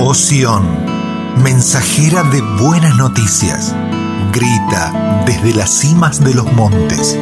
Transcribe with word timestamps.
Oh 0.00 0.14
Sión, 0.14 0.64
mensajera 1.42 2.22
de 2.22 2.40
buenas 2.40 2.96
noticias, 2.96 3.74
grita 4.32 5.24
desde 5.26 5.52
las 5.52 5.70
cimas 5.70 6.22
de 6.22 6.34
los 6.34 6.52
montes, 6.52 7.18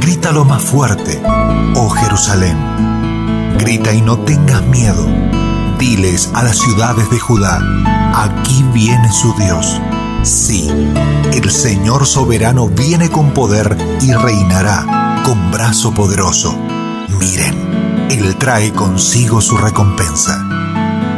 grita 0.00 0.30
lo 0.30 0.44
más 0.44 0.62
fuerte, 0.62 1.20
oh 1.74 1.88
Jerusalén, 1.90 2.56
grita 3.58 3.92
y 3.92 4.02
no 4.02 4.18
tengas 4.18 4.62
miedo, 4.66 5.04
diles 5.80 6.30
a 6.32 6.44
las 6.44 6.58
ciudades 6.58 7.10
de 7.10 7.18
Judá, 7.18 7.60
aquí 8.14 8.64
viene 8.72 9.10
su 9.12 9.34
Dios. 9.34 9.80
Sí, 10.22 10.70
el 11.32 11.50
Señor 11.50 12.06
soberano 12.06 12.68
viene 12.68 13.10
con 13.10 13.32
poder 13.32 13.76
y 14.00 14.12
reinará 14.12 15.22
con 15.24 15.50
brazo 15.50 15.92
poderoso. 15.92 16.56
Miren, 17.18 18.06
Él 18.10 18.36
trae 18.36 18.72
consigo 18.72 19.40
su 19.40 19.56
recompensa. 19.56 20.48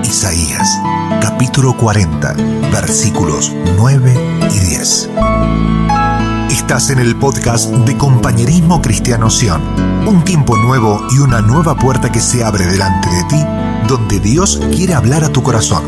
Isaías, 0.02 0.78
capítulo 1.20 1.76
40, 1.76 2.34
versículos 2.72 3.52
9 3.76 4.14
y 4.50 4.58
10. 4.58 5.10
Estás 6.50 6.90
en 6.90 6.98
el 6.98 7.16
podcast 7.16 7.70
de 7.70 7.96
Compañerismo 7.96 8.80
Cristiano 8.80 9.30
Sion, 9.30 9.62
un 10.06 10.24
tiempo 10.24 10.56
nuevo 10.56 11.06
y 11.14 11.18
una 11.18 11.40
nueva 11.40 11.76
puerta 11.76 12.10
que 12.10 12.20
se 12.20 12.44
abre 12.44 12.66
delante 12.66 13.08
de 13.10 13.24
ti, 13.24 13.44
donde 13.88 14.20
Dios 14.20 14.60
quiere 14.74 14.94
hablar 14.94 15.24
a 15.24 15.32
tu 15.32 15.42
corazón. 15.42 15.84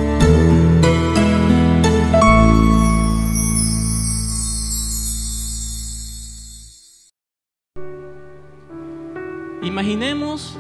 Imaginemos, 9.62 10.56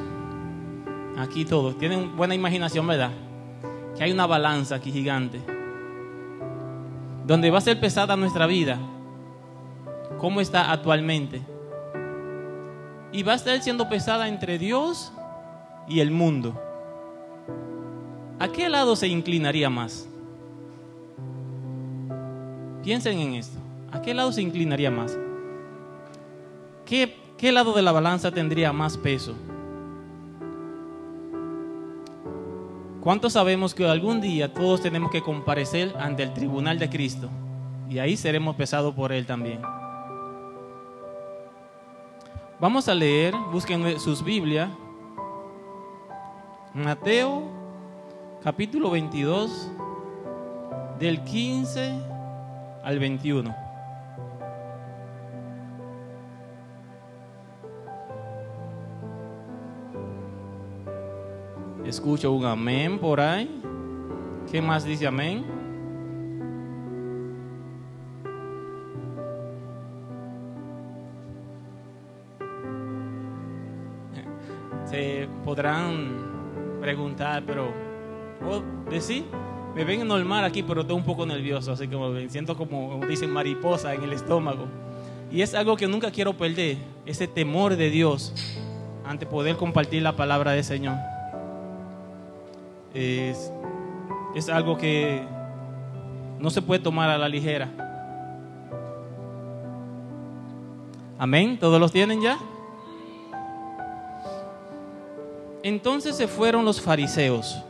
aquí 1.18 1.44
todos, 1.44 1.78
tienen 1.78 2.16
buena 2.16 2.34
imaginación, 2.34 2.86
¿verdad? 2.86 3.12
Que 3.96 4.04
hay 4.04 4.12
una 4.12 4.26
balanza 4.26 4.76
aquí 4.76 4.92
gigante, 4.92 5.40
donde 7.26 7.50
va 7.50 7.58
a 7.58 7.62
ser 7.62 7.80
pesada 7.80 8.16
nuestra 8.16 8.46
vida, 8.46 8.78
como 10.18 10.40
está 10.40 10.70
actualmente. 10.70 11.40
Y 13.12 13.22
va 13.22 13.32
a 13.32 13.36
estar 13.36 13.60
siendo 13.62 13.88
pesada 13.88 14.28
entre 14.28 14.58
Dios 14.58 15.12
y 15.88 16.00
el 16.00 16.10
mundo. 16.10 16.60
¿A 18.38 18.48
qué 18.48 18.68
lado 18.68 18.96
se 18.96 19.08
inclinaría 19.08 19.70
más? 19.70 20.06
Piensen 22.82 23.18
en 23.18 23.34
esto. 23.34 23.58
¿A 23.92 24.02
qué 24.02 24.12
lado 24.12 24.30
se 24.32 24.42
inclinaría 24.42 24.90
más? 24.90 25.18
¿Qué 26.84 27.26
¿qué 27.36 27.52
lado 27.52 27.72
de 27.72 27.82
la 27.82 27.92
balanza 27.92 28.30
tendría 28.30 28.72
más 28.72 28.96
peso? 28.96 29.34
¿Cuántos 33.06 33.34
sabemos 33.34 33.72
que 33.72 33.88
algún 33.88 34.20
día 34.20 34.52
todos 34.52 34.82
tenemos 34.82 35.12
que 35.12 35.22
comparecer 35.22 35.94
ante 35.96 36.24
el 36.24 36.34
tribunal 36.34 36.76
de 36.76 36.90
Cristo? 36.90 37.30
Y 37.88 38.00
ahí 38.00 38.16
seremos 38.16 38.56
pesados 38.56 38.96
por 38.96 39.12
Él 39.12 39.26
también. 39.26 39.62
Vamos 42.58 42.88
a 42.88 42.96
leer, 42.96 43.32
busquen 43.52 44.00
sus 44.00 44.24
Biblias. 44.24 44.68
Mateo 46.74 47.44
capítulo 48.42 48.90
22, 48.90 49.70
del 50.98 51.22
15 51.22 51.92
al 52.82 52.98
21. 52.98 53.65
Escucho 61.86 62.32
un 62.32 62.44
amén 62.44 62.98
por 62.98 63.20
ahí. 63.20 63.48
¿Qué 64.50 64.60
más 64.60 64.84
dice 64.84 65.06
amén? 65.06 65.44
Se 74.84 75.28
podrán 75.44 76.78
preguntar, 76.80 77.44
pero 77.46 77.72
¿puedo 78.40 78.64
decir? 78.90 79.24
Me 79.76 79.84
ven 79.84 80.08
normal 80.08 80.44
aquí, 80.44 80.64
pero 80.64 80.80
estoy 80.80 80.96
un 80.96 81.04
poco 81.04 81.24
nervioso, 81.24 81.70
así 81.70 81.86
como 81.86 82.08
me 82.08 82.28
siento 82.28 82.56
como 82.56 83.00
dicen 83.06 83.30
mariposa 83.30 83.94
en 83.94 84.02
el 84.02 84.12
estómago. 84.12 84.66
Y 85.30 85.42
es 85.42 85.54
algo 85.54 85.76
que 85.76 85.86
nunca 85.86 86.10
quiero 86.10 86.36
perder, 86.36 86.78
ese 87.04 87.28
temor 87.28 87.76
de 87.76 87.90
Dios 87.90 88.34
ante 89.04 89.24
poder 89.24 89.56
compartir 89.56 90.02
la 90.02 90.16
palabra 90.16 90.50
del 90.50 90.64
Señor 90.64 90.96
es, 92.96 94.48
algo 94.48 94.78
que 94.78 95.22
no 96.38 96.48
se 96.50 96.62
puede 96.62 96.80
tomar 96.80 97.10
a 97.10 97.18
la 97.18 97.28
ligera. 97.28 97.68
Amén. 101.18 101.58
¿Todos 101.58 101.78
los 101.78 101.92
tienen 101.92 102.20
ya? 102.22 102.38
Entonces 105.62 106.16
se 106.16 106.26
fueron 106.26 106.64
los 106.64 106.80
fariseos. 106.80 107.62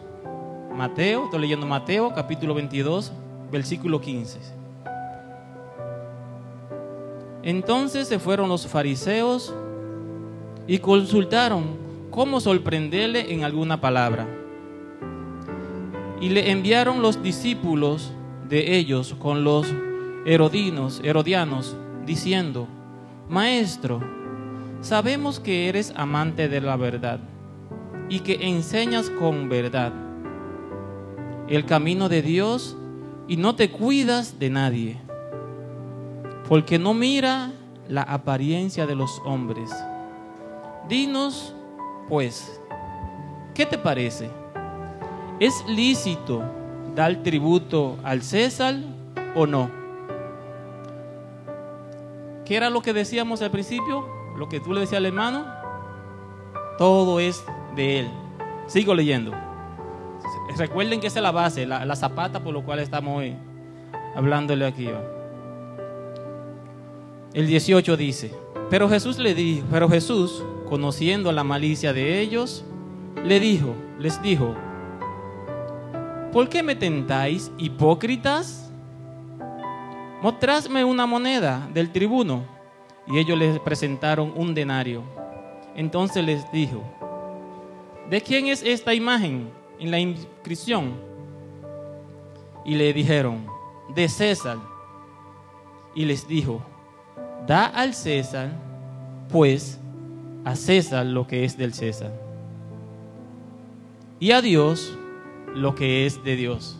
Mateo, 0.74 1.24
estoy 1.24 1.40
leyendo 1.40 1.66
Mateo 1.66 2.12
capítulo 2.14 2.54
22, 2.54 3.10
versículo 3.50 4.00
15. 4.00 4.38
Entonces 7.42 8.08
se 8.08 8.18
fueron 8.18 8.48
los 8.48 8.66
fariseos 8.66 9.54
y 10.66 10.78
consultaron 10.78 11.78
cómo 12.10 12.40
sorprenderle 12.40 13.32
en 13.32 13.44
alguna 13.44 13.80
palabra. 13.80 14.26
Y 16.20 16.30
le 16.30 16.50
enviaron 16.50 17.02
los 17.02 17.22
discípulos 17.22 18.12
de 18.48 18.76
ellos 18.76 19.14
con 19.18 19.44
los 19.44 19.72
herodinos, 20.24 21.00
herodianos, 21.04 21.76
diciendo, 22.04 22.68
Maestro, 23.28 24.00
sabemos 24.80 25.40
que 25.40 25.68
eres 25.68 25.92
amante 25.96 26.48
de 26.48 26.60
la 26.60 26.76
verdad 26.76 27.20
y 28.08 28.20
que 28.20 28.48
enseñas 28.48 29.10
con 29.10 29.48
verdad 29.48 29.92
el 31.48 31.64
camino 31.64 32.08
de 32.08 32.22
Dios 32.22 32.76
y 33.28 33.36
no 33.36 33.54
te 33.54 33.70
cuidas 33.70 34.38
de 34.38 34.50
nadie, 34.50 35.00
porque 36.48 36.78
no 36.78 36.94
mira 36.94 37.52
la 37.88 38.02
apariencia 38.02 38.86
de 38.86 38.94
los 38.94 39.20
hombres. 39.24 39.70
Dinos, 40.88 41.54
pues, 42.08 42.60
¿qué 43.54 43.66
te 43.66 43.78
parece? 43.78 44.30
¿Es 45.38 45.64
lícito 45.66 46.42
dar 46.94 47.22
tributo 47.22 47.98
al 48.02 48.22
César 48.22 48.76
o 49.34 49.46
no? 49.46 49.70
¿Qué 52.46 52.56
era 52.56 52.70
lo 52.70 52.80
que 52.80 52.94
decíamos 52.94 53.42
al 53.42 53.50
principio? 53.50 54.06
Lo 54.38 54.48
que 54.48 54.60
tú 54.60 54.72
le 54.72 54.80
decías 54.80 54.98
al 54.98 55.06
hermano. 55.06 55.44
Todo 56.78 57.20
es 57.20 57.44
de 57.74 58.00
él. 58.00 58.10
Sigo 58.66 58.94
leyendo. 58.94 59.32
Recuerden 60.56 61.00
que 61.00 61.08
esa 61.08 61.18
es 61.18 61.22
la 61.22 61.32
base, 61.32 61.66
la, 61.66 61.96
zapata 61.96 62.42
por 62.42 62.54
lo 62.54 62.64
cual 62.64 62.78
estamos 62.78 63.18
hoy 63.18 63.36
hablándole 64.14 64.64
aquí. 64.64 64.88
El 67.34 67.46
18 67.46 67.96
dice, 67.98 68.32
pero 68.70 68.88
Jesús 68.88 69.18
le 69.18 69.34
dijo, 69.34 69.66
pero 69.70 69.88
Jesús, 69.90 70.42
conociendo 70.66 71.30
la 71.32 71.44
malicia 71.44 71.92
de 71.92 72.20
ellos, 72.20 72.64
le 73.22 73.38
dijo, 73.38 73.74
les 73.98 74.22
dijo, 74.22 74.54
¿por 76.32 76.48
qué 76.48 76.62
me 76.62 76.74
tentáis, 76.74 77.50
hipócritas? 77.58 78.70
Mostradme 80.22 80.84
una 80.84 81.06
moneda 81.06 81.68
del 81.72 81.92
tribuno. 81.92 82.44
Y 83.06 83.18
ellos 83.18 83.38
les 83.38 83.58
presentaron 83.60 84.32
un 84.34 84.54
denario. 84.54 85.02
Entonces 85.76 86.24
les 86.24 86.50
dijo, 86.50 86.82
¿de 88.10 88.20
quién 88.20 88.46
es 88.48 88.62
esta 88.62 88.94
imagen 88.94 89.50
en 89.78 89.90
la 89.90 90.00
inscripción? 90.00 90.94
Y 92.64 92.74
le 92.74 92.92
dijeron, 92.92 93.46
de 93.94 94.08
César. 94.08 94.58
Y 95.94 96.04
les 96.04 96.26
dijo, 96.26 96.60
da 97.46 97.66
al 97.66 97.94
César, 97.94 98.50
pues 99.28 99.78
a 100.44 100.56
César 100.56 101.06
lo 101.06 101.26
que 101.26 101.44
es 101.44 101.56
del 101.56 101.72
César. 101.74 102.12
Y 104.18 104.32
a 104.32 104.40
Dios 104.40 104.96
lo 105.56 105.74
que 105.74 106.06
es 106.06 106.22
de 106.22 106.36
Dios. 106.36 106.78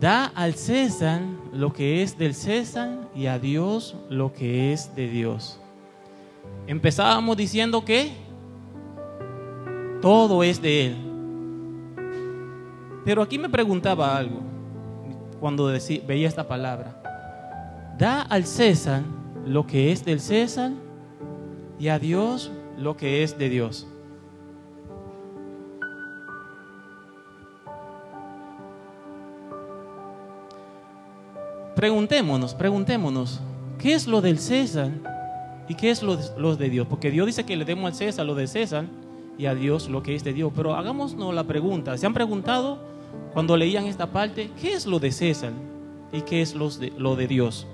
Da 0.00 0.26
al 0.26 0.54
César 0.54 1.20
lo 1.52 1.72
que 1.72 2.02
es 2.02 2.18
del 2.18 2.34
César 2.34 3.10
y 3.14 3.26
a 3.26 3.38
Dios 3.38 3.94
lo 4.08 4.32
que 4.32 4.72
es 4.72 4.94
de 4.96 5.08
Dios. 5.08 5.60
Empezábamos 6.66 7.36
diciendo 7.36 7.84
que 7.84 8.12
todo 10.00 10.42
es 10.42 10.60
de 10.60 10.86
Él. 10.86 10.96
Pero 13.04 13.22
aquí 13.22 13.38
me 13.38 13.50
preguntaba 13.50 14.16
algo 14.16 14.40
cuando 15.40 15.66
veía 16.06 16.26
esta 16.26 16.48
palabra. 16.48 17.00
Da 17.98 18.22
al 18.22 18.46
César 18.46 19.02
lo 19.46 19.66
que 19.66 19.92
es 19.92 20.04
del 20.04 20.20
César 20.20 20.72
y 21.78 21.88
a 21.88 21.98
Dios 21.98 22.50
lo 22.78 22.96
que 22.96 23.22
es 23.22 23.38
de 23.38 23.50
Dios. 23.50 23.86
Preguntémonos, 31.74 32.54
preguntémonos, 32.54 33.40
¿qué 33.78 33.94
es 33.94 34.06
lo 34.06 34.20
del 34.20 34.38
César 34.38 34.90
y 35.68 35.74
qué 35.74 35.90
es 35.90 36.02
lo 36.02 36.16
de, 36.56 36.70
Dios? 36.70 36.86
Porque 36.86 37.10
Dios 37.10 37.26
dice 37.26 37.44
que 37.44 37.56
le 37.56 37.64
demos 37.64 37.86
al 37.86 37.94
César 37.94 38.26
lo 38.26 38.34
de 38.34 38.46
César 38.46 38.84
y 39.36 39.46
a 39.46 39.54
Dios 39.54 39.88
lo 39.88 40.02
que 40.02 40.14
es 40.14 40.24
de 40.24 40.32
Dios. 40.32 40.52
Pero 40.54 40.74
hagámonos 40.74 41.34
la 41.34 41.44
pregunta, 41.44 41.96
¿se 41.96 42.06
han 42.06 42.14
preguntado 42.14 42.78
cuando 43.32 43.56
leían 43.56 43.86
esta 43.86 44.06
parte, 44.06 44.50
qué 44.60 44.74
es 44.74 44.86
lo 44.86 44.98
de 44.98 45.12
César 45.12 45.52
y 46.12 46.22
qué 46.22 46.42
es 46.42 46.54
lo 46.54 46.70
de, 46.70 46.92
lo 46.96 47.16
de 47.16 47.26
Dios? 47.26 47.66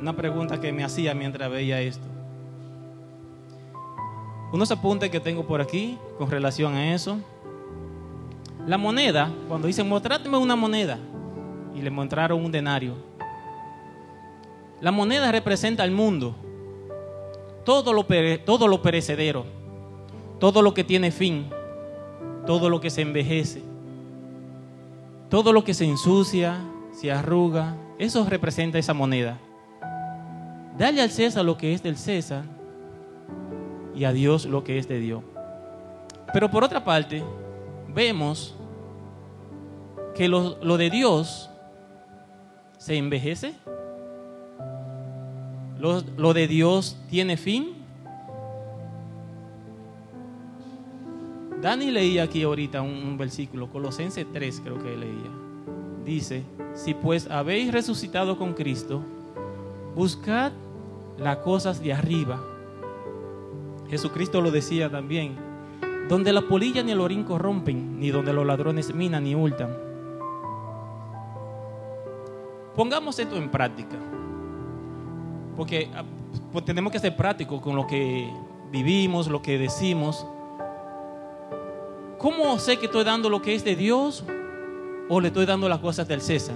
Una 0.00 0.14
pregunta 0.14 0.60
que 0.60 0.72
me 0.72 0.84
hacía 0.84 1.12
mientras 1.14 1.50
veía 1.50 1.80
esto. 1.80 2.06
Unos 4.52 4.70
apuntes 4.70 5.10
que 5.10 5.20
tengo 5.20 5.46
por 5.46 5.60
aquí 5.60 5.98
con 6.16 6.30
relación 6.30 6.74
a 6.74 6.94
eso. 6.94 7.18
La 8.66 8.78
moneda, 8.78 9.30
cuando 9.48 9.66
dicen, 9.66 9.88
mostráteme 9.88 10.38
una 10.38 10.56
moneda, 10.56 10.98
y 11.78 11.82
le 11.82 11.90
mostraron 11.90 12.44
un 12.44 12.52
denario. 12.52 12.94
La 14.80 14.90
moneda 14.90 15.32
representa 15.32 15.82
al 15.82 15.90
mundo, 15.90 16.34
todo 17.64 17.92
lo, 17.92 18.06
todo 18.44 18.68
lo 18.68 18.82
perecedero, 18.82 19.44
todo 20.38 20.62
lo 20.62 20.74
que 20.74 20.84
tiene 20.84 21.10
fin, 21.10 21.46
todo 22.46 22.70
lo 22.70 22.80
que 22.80 22.90
se 22.90 23.02
envejece, 23.02 23.62
todo 25.28 25.52
lo 25.52 25.64
que 25.64 25.74
se 25.74 25.84
ensucia, 25.84 26.60
se 26.92 27.12
arruga, 27.12 27.76
eso 27.98 28.24
representa 28.28 28.78
esa 28.78 28.94
moneda. 28.94 29.38
Dale 30.78 31.02
al 31.02 31.10
César 31.10 31.44
lo 31.44 31.58
que 31.58 31.74
es 31.74 31.82
del 31.82 31.96
César 31.96 32.44
y 33.94 34.04
a 34.04 34.12
Dios 34.12 34.46
lo 34.46 34.62
que 34.62 34.78
es 34.78 34.86
de 34.86 35.00
Dios. 35.00 35.22
Pero 36.32 36.50
por 36.50 36.62
otra 36.62 36.84
parte, 36.84 37.22
vemos 37.88 38.54
que 40.14 40.28
lo, 40.28 40.56
lo 40.62 40.76
de 40.76 40.90
Dios 40.90 41.50
se 42.78 42.96
envejece. 42.96 43.54
Lo, 45.78 46.32
de 46.32 46.48
Dios 46.48 46.96
tiene 47.10 47.36
fin. 47.36 47.74
Dani 51.60 51.90
leía 51.90 52.24
aquí 52.24 52.42
ahorita 52.42 52.82
un, 52.82 52.90
un 52.90 53.18
versículo, 53.18 53.68
Colosenses 53.70 54.26
3 54.32 54.60
creo 54.62 54.82
que 54.82 54.96
leía. 54.96 55.30
Dice, 56.04 56.42
si 56.74 56.94
pues 56.94 57.28
habéis 57.30 57.72
resucitado 57.72 58.38
con 58.38 58.54
Cristo, 58.54 59.02
buscad 59.94 60.52
las 61.18 61.38
cosas 61.38 61.82
de 61.82 61.92
arriba. 61.92 62.40
Jesucristo 63.90 64.40
lo 64.40 64.50
decía 64.50 64.90
también, 64.90 65.36
donde 66.08 66.32
la 66.32 66.42
polilla 66.42 66.82
ni 66.82 66.92
el 66.92 67.00
orín 67.00 67.24
corrompen, 67.24 67.98
ni 67.98 68.10
donde 68.10 68.32
los 68.32 68.46
ladrones 68.46 68.94
minan 68.94 69.24
ni 69.24 69.34
hurtan. 69.34 69.87
Pongamos 72.78 73.18
esto 73.18 73.34
en 73.34 73.50
práctica, 73.50 73.96
porque 75.56 75.90
pues, 76.52 76.64
tenemos 76.64 76.92
que 76.92 77.00
ser 77.00 77.16
prácticos 77.16 77.60
con 77.60 77.74
lo 77.74 77.88
que 77.88 78.32
vivimos, 78.70 79.26
lo 79.26 79.42
que 79.42 79.58
decimos. 79.58 80.24
¿Cómo 82.18 82.56
sé 82.60 82.76
que 82.76 82.86
estoy 82.86 83.02
dando 83.02 83.30
lo 83.30 83.42
que 83.42 83.56
es 83.56 83.64
de 83.64 83.74
Dios 83.74 84.22
o 85.08 85.20
le 85.20 85.26
estoy 85.26 85.44
dando 85.44 85.68
las 85.68 85.80
cosas 85.80 86.06
del 86.06 86.20
César? 86.20 86.54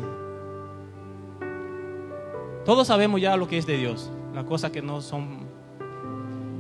Todos 2.65 2.87
sabemos 2.87 3.21
ya 3.21 3.37
lo 3.37 3.49
que 3.49 3.59
es 3.59 3.67
de 3.67 3.77
Dios 3.77 4.09
las 4.33 4.45
cosas 4.45 4.71
que 4.71 4.81
no 4.81 5.01
son... 5.01 5.41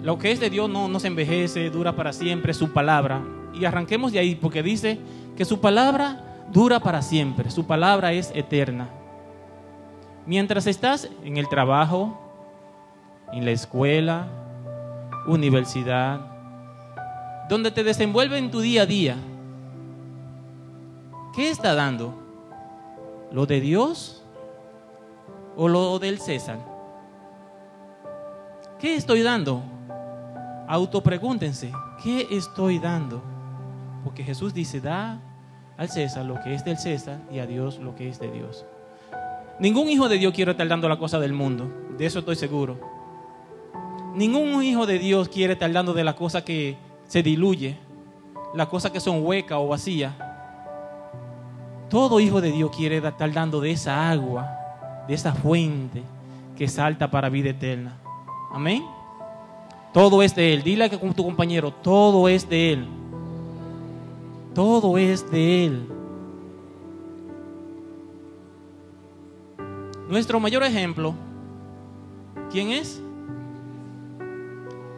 Lo 0.02 0.18
que 0.18 0.32
es 0.32 0.40
de 0.40 0.50
Dios 0.50 0.68
no, 0.68 0.88
no 0.88 0.98
se 0.98 1.06
envejece, 1.06 1.70
dura 1.70 1.94
para 1.94 2.12
siempre, 2.12 2.52
su 2.52 2.72
palabra. 2.72 3.22
Y 3.54 3.64
arranquemos 3.64 4.10
de 4.10 4.18
ahí, 4.18 4.34
porque 4.34 4.60
dice 4.60 4.98
que 5.36 5.44
su 5.44 5.60
palabra 5.60 6.46
dura 6.52 6.80
para 6.80 7.00
siempre, 7.00 7.48
su 7.52 7.64
palabra 7.64 8.12
es 8.12 8.32
eterna. 8.34 8.88
Mientras 10.24 10.66
estás 10.66 11.08
en 11.24 11.36
el 11.36 11.48
trabajo, 11.48 12.16
en 13.32 13.44
la 13.44 13.50
escuela, 13.50 14.28
universidad, 15.26 16.20
donde 17.48 17.70
te 17.72 17.82
desenvuelve 17.82 18.38
en 18.38 18.50
tu 18.50 18.60
día 18.60 18.82
a 18.82 18.86
día, 18.86 19.16
¿qué 21.34 21.50
está 21.50 21.74
dando? 21.74 22.14
¿Lo 23.32 23.46
de 23.46 23.60
Dios 23.60 24.22
o 25.56 25.66
lo 25.66 25.98
del 25.98 26.20
César? 26.20 26.58
¿Qué 28.78 28.94
estoy 28.94 29.22
dando? 29.22 29.62
Autopregúntense, 30.68 31.72
¿qué 32.02 32.28
estoy 32.30 32.78
dando? 32.78 33.22
Porque 34.04 34.22
Jesús 34.22 34.54
dice, 34.54 34.80
da 34.80 35.20
al 35.76 35.88
César 35.88 36.24
lo 36.24 36.40
que 36.40 36.54
es 36.54 36.64
del 36.64 36.78
César 36.78 37.18
y 37.30 37.40
a 37.40 37.46
Dios 37.46 37.78
lo 37.78 37.96
que 37.96 38.08
es 38.08 38.20
de 38.20 38.30
Dios. 38.30 38.64
Ningún 39.58 39.88
hijo 39.88 40.08
de 40.08 40.18
Dios 40.18 40.32
quiere 40.32 40.52
estar 40.52 40.66
dando 40.66 40.88
la 40.88 40.98
cosa 40.98 41.18
del 41.18 41.32
mundo, 41.32 41.70
de 41.96 42.06
eso 42.06 42.20
estoy 42.20 42.36
seguro. 42.36 42.78
Ningún 44.14 44.62
hijo 44.62 44.86
de 44.86 44.98
Dios 44.98 45.28
quiere 45.28 45.54
estar 45.54 45.72
dando 45.72 45.94
de 45.94 46.04
la 46.04 46.14
cosa 46.14 46.44
que 46.44 46.76
se 47.06 47.22
diluye, 47.22 47.76
las 48.54 48.68
cosas 48.68 48.90
que 48.90 49.00
son 49.00 49.24
huecas 49.24 49.58
o 49.58 49.68
vacías. 49.68 50.12
Todo 51.88 52.20
hijo 52.20 52.40
de 52.40 52.52
Dios 52.52 52.70
quiere 52.74 52.98
estar 52.98 53.32
dando 53.32 53.60
de 53.60 53.70
esa 53.70 54.10
agua, 54.10 54.48
de 55.06 55.14
esa 55.14 55.34
fuente 55.34 56.02
que 56.56 56.68
salta 56.68 57.10
para 57.10 57.28
vida 57.28 57.50
eterna. 57.50 57.96
Amén. 58.52 58.82
Todo 59.92 60.22
es 60.22 60.34
de 60.34 60.54
Él. 60.54 60.62
Dile 60.62 60.84
a 60.84 60.90
tu 60.90 61.24
compañero, 61.24 61.70
todo 61.70 62.28
es 62.28 62.48
de 62.48 62.72
Él. 62.72 62.88
Todo 64.54 64.98
es 64.98 65.30
de 65.30 65.66
Él. 65.66 65.88
Nuestro 70.12 70.38
mayor 70.38 70.62
ejemplo, 70.62 71.14
¿quién 72.50 72.70
es? 72.70 73.00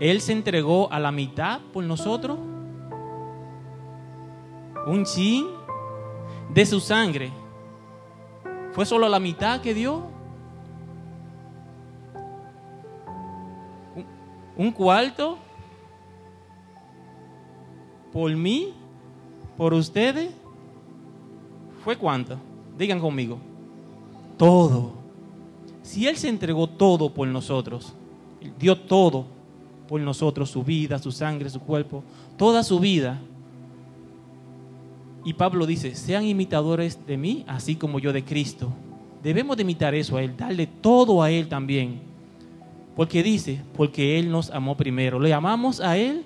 Él 0.01 0.21
se 0.21 0.33
entregó 0.33 0.91
a 0.91 0.99
la 0.99 1.13
mitad 1.13 1.61
por 1.73 1.85
nosotros. 1.85 2.37
Un 4.89 5.05
chin 5.05 5.47
de 6.53 6.67
su 6.67 6.81
sangre. 6.81 7.31
¿Fue 8.73 8.85
solo 8.85 9.09
la 9.09 9.21
mitad 9.21 9.61
que 9.61 9.73
dio? 9.73 10.03
un 14.57 14.73
cuarto 14.73 15.39
por 18.13 18.35
mí, 18.35 18.75
por 19.57 19.75
ustedes, 19.75 20.35
¿fue 21.85 21.97
cuánto? 21.97 22.37
Digan 22.77 22.99
conmigo. 22.99 23.39
Todo. 24.37 25.04
Si 25.85 26.09
Él 26.09 26.17
se 26.17 26.31
entregó 26.31 26.67
todo 26.67 27.13
por 27.13 27.29
nosotros, 27.29 27.93
dio 28.59 28.75
todo 28.75 29.27
por 29.87 30.01
nosotros, 30.01 30.49
su 30.49 30.65
vida, 30.65 30.99
su 30.99 31.13
sangre, 31.13 31.51
su 31.51 31.61
cuerpo, 31.61 32.03
toda 32.39 32.63
su 32.63 32.81
vida. 32.81 33.21
Y 35.27 35.35
Pablo 35.35 35.67
dice, 35.67 35.95
sean 35.95 36.25
imitadores 36.25 37.07
de 37.07 37.19
mí, 37.19 37.45
así 37.47 37.77
como 37.77 37.99
yo 37.99 38.15
de 38.15 38.25
Cristo. 38.25 38.73
Debemos 39.23 39.59
de 39.59 39.63
imitar 39.63 39.95
eso 39.95 40.17
a 40.17 40.23
Él, 40.23 40.35
darle 40.35 40.67
todo 40.67 41.23
a 41.23 41.31
Él 41.31 41.49
también. 41.49 42.01
Porque 42.97 43.23
dice, 43.23 43.61
porque 43.77 44.19
Él 44.19 44.31
nos 44.31 44.51
amó 44.51 44.79
primero. 44.79 45.21
Le 45.21 45.35
amamos 45.35 45.83
a 45.83 45.99
Él 45.99 46.25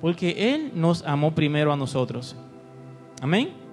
porque 0.00 0.52
Él 0.52 0.72
nos 0.74 1.04
amó 1.04 1.32
primero 1.32 1.72
a 1.72 1.76
nosotros. 1.76 2.34
Amén. 3.22 3.65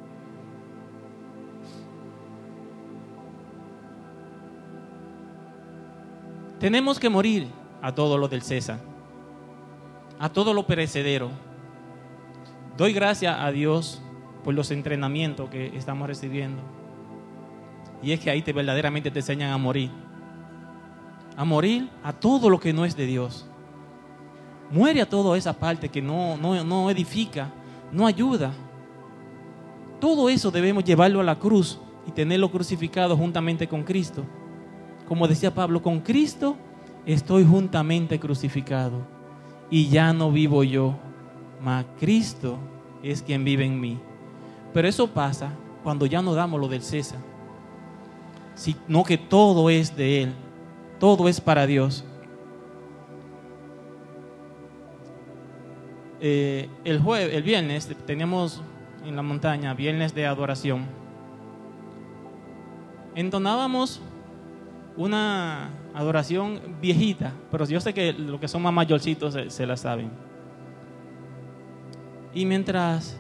Tenemos 6.64 6.98
que 6.98 7.10
morir 7.10 7.50
a 7.82 7.94
todo 7.94 8.18
lo 8.18 8.30
del 8.30 8.42
César, 8.42 8.80
a 10.18 10.30
todo 10.30 10.54
lo 10.54 10.66
perecedero. 10.66 11.30
Doy 12.78 12.94
gracias 12.94 13.36
a 13.38 13.52
Dios 13.52 14.02
por 14.46 14.54
los 14.54 14.72
entrenamientos 14.72 15.50
que 15.50 15.76
estamos 15.76 16.08
recibiendo. 16.08 16.62
Y 18.02 18.14
es 18.14 18.22
que 18.22 18.30
ahí 18.30 18.42
te 18.42 18.54
verdaderamente 18.54 19.12
te 19.12 19.20
enseñan 19.20 19.52
a 19.52 19.58
morir 19.58 19.92
a 21.36 21.44
morir 21.44 21.90
a 22.02 22.14
todo 22.14 22.50
lo 22.50 22.62
que 22.62 22.72
no 22.72 22.86
es 22.86 22.96
de 22.96 23.08
Dios. 23.08 23.46
Muere 24.72 25.02
a 25.02 25.10
toda 25.10 25.38
esa 25.38 25.52
parte 25.52 25.90
que 25.90 26.02
no, 26.02 26.38
no, 26.38 26.90
edifica, 26.90 27.52
no 27.92 28.08
ayuda. 28.08 28.54
Todo 30.00 30.30
eso 30.30 30.50
debemos 30.50 30.86
llevarlo 30.86 31.20
a 31.20 31.26
la 31.26 31.38
cruz 31.38 31.78
y 32.08 32.12
tenerlo 32.12 32.50
crucificado 32.50 33.18
juntamente 33.18 33.68
con 33.68 33.84
Cristo. 33.84 34.24
Como 35.08 35.28
decía 35.28 35.54
Pablo, 35.54 35.82
con 35.82 36.00
Cristo 36.00 36.56
estoy 37.06 37.46
juntamente 37.46 38.20
crucificado 38.20 39.06
y 39.70 39.90
ya 39.90 40.14
no 40.14 40.32
vivo 40.32 40.64
yo, 40.64 40.96
mas 41.62 41.86
Cristo 42.00 42.58
es 43.02 43.22
quien 43.22 43.44
vive 43.44 43.66
en 43.66 43.80
mí. 43.80 44.00
Pero 44.74 44.88
eso 44.88 45.08
pasa 45.08 45.52
cuando 45.84 46.06
ya 46.06 46.22
no 46.22 46.34
damos 46.34 46.60
lo 46.60 46.68
del 46.68 46.82
César, 46.82 47.20
sino 48.56 49.04
que 49.04 49.18
todo 49.18 49.70
es 49.70 49.96
de 49.96 50.24
Él 50.24 50.34
todo 51.04 51.28
es 51.28 51.42
para 51.42 51.68
Dios. 51.68 52.06
Eh, 56.22 56.70
el 56.86 57.02
jueves, 57.02 57.36
el 57.36 57.44
viernes 57.44 57.90
teníamos 58.06 58.62
en 59.06 59.18
la 59.18 59.22
montaña 59.22 59.74
viernes 59.74 60.16
de 60.16 60.26
adoración. 60.26 60.86
entonábamos 63.16 64.02
una 64.96 65.70
adoración 65.94 66.78
viejita, 66.82 67.34
pero 67.52 67.66
yo 67.66 67.80
sé 67.80 67.94
que 67.94 68.14
los 68.14 68.40
que 68.40 68.48
son 68.48 68.62
más 68.62 68.74
mayorcitos 68.74 69.34
se, 69.34 69.50
se 69.50 69.66
la 69.66 69.78
saben. 69.78 70.12
Y 72.34 72.46
mientras 72.46 73.18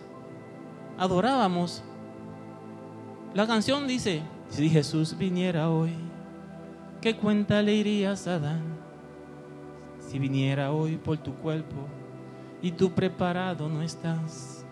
adorábamos, 0.97 1.83
la 3.33 3.47
canción 3.47 3.87
dice, 3.87 4.21
si 4.49 4.69
Jesús 4.69 5.17
viniera 5.17 5.69
hoy, 5.69 5.91
¿qué 7.01 7.15
cuenta 7.15 7.61
le 7.61 7.73
irías 7.73 8.27
a 8.27 8.39
dar? 8.39 8.61
Si 9.99 10.19
viniera 10.19 10.71
hoy 10.71 10.97
por 10.97 11.17
tu 11.17 11.33
cuerpo 11.35 11.87
y 12.61 12.71
tú 12.71 12.91
preparado 12.91 13.67
no 13.67 13.81
estás. 13.81 14.65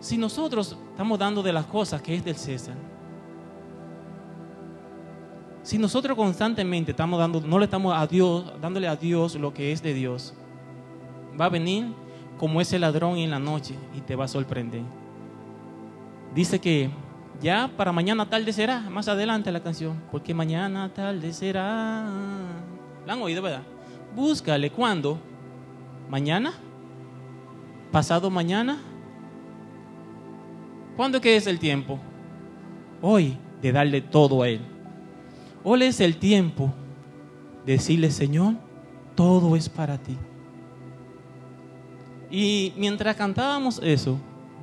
Si 0.00 0.16
nosotros 0.18 0.76
estamos 0.90 1.18
dando 1.18 1.42
de 1.42 1.52
las 1.52 1.66
cosas 1.66 2.02
que 2.02 2.14
es 2.14 2.24
del 2.24 2.36
César, 2.36 2.76
si 5.66 5.78
nosotros 5.78 6.16
constantemente 6.16 6.92
estamos 6.92 7.18
dando, 7.18 7.40
no 7.40 7.58
le 7.58 7.64
estamos 7.64 7.92
a 7.92 8.06
Dios, 8.06 8.52
dándole 8.60 8.86
a 8.86 8.94
Dios 8.94 9.34
lo 9.34 9.52
que 9.52 9.72
es 9.72 9.82
de 9.82 9.94
Dios, 9.94 10.32
va 11.38 11.46
a 11.46 11.48
venir 11.48 11.92
como 12.38 12.60
ese 12.60 12.78
ladrón 12.78 13.18
en 13.18 13.32
la 13.32 13.40
noche 13.40 13.74
y 13.92 14.00
te 14.00 14.14
va 14.14 14.26
a 14.26 14.28
sorprender. 14.28 14.82
Dice 16.36 16.60
que 16.60 16.88
ya 17.42 17.68
para 17.76 17.90
mañana 17.90 18.30
tarde 18.30 18.52
será, 18.52 18.78
más 18.78 19.08
adelante 19.08 19.50
la 19.50 19.60
canción, 19.60 20.00
porque 20.12 20.32
mañana 20.32 20.88
tarde 20.94 21.32
será. 21.32 22.04
¿La 23.04 23.14
han 23.14 23.20
oído, 23.20 23.42
verdad? 23.42 23.62
Búscale 24.14 24.70
cuándo. 24.70 25.18
¿Mañana? 26.08 26.52
¿Pasado 27.90 28.30
mañana? 28.30 28.78
¿Cuándo 30.96 31.20
que 31.20 31.34
es 31.34 31.48
el 31.48 31.58
tiempo? 31.58 31.98
Hoy 33.02 33.36
de 33.60 33.72
darle 33.72 34.00
todo 34.00 34.42
a 34.42 34.48
Él. 34.48 34.75
Hoy 35.68 35.82
es 35.82 35.98
el 35.98 36.16
tiempo 36.18 36.72
de 37.64 37.72
decirle, 37.72 38.12
Señor, 38.12 38.54
todo 39.16 39.56
es 39.56 39.68
para 39.68 39.98
ti. 39.98 40.16
Y 42.30 42.72
mientras 42.76 43.16
cantábamos 43.16 43.80
eso, 43.82 44.16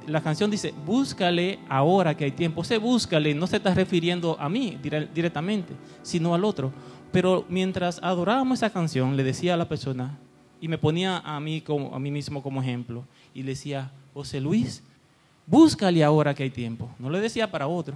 la 0.07 0.21
canción 0.21 0.49
dice, 0.49 0.73
búscale 0.85 1.59
ahora 1.67 2.15
que 2.15 2.23
hay 2.23 2.31
tiempo. 2.31 2.63
Se 2.63 2.77
búscale, 2.77 3.35
no 3.35 3.47
se 3.47 3.57
está 3.57 3.73
refiriendo 3.73 4.37
a 4.39 4.47
mí 4.47 4.79
directamente, 5.13 5.73
sino 6.03 6.33
al 6.33 6.45
otro. 6.45 6.71
Pero 7.11 7.43
mientras 7.49 7.99
adorábamos 8.01 8.59
esa 8.59 8.69
canción, 8.69 9.17
le 9.17 9.25
decía 9.25 9.55
a 9.55 9.57
la 9.57 9.67
persona, 9.67 10.17
y 10.61 10.69
me 10.69 10.77
ponía 10.77 11.17
a 11.17 11.37
mí, 11.41 11.59
como, 11.59 11.93
a 11.93 11.99
mí 11.99 12.11
mismo 12.11 12.41
como 12.41 12.61
ejemplo, 12.61 13.03
y 13.33 13.43
le 13.43 13.49
decía, 13.49 13.91
José 14.13 14.39
Luis, 14.39 14.81
búscale 15.47 16.01
ahora 16.01 16.33
que 16.33 16.43
hay 16.43 16.49
tiempo. 16.49 16.89
No 16.97 17.09
le 17.09 17.19
decía 17.19 17.51
para 17.51 17.67
otro, 17.67 17.93